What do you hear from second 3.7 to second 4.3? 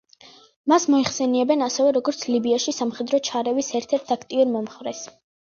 ერთ-ერთ